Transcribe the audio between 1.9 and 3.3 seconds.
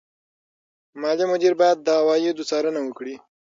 عوایدو څارنه وکړي.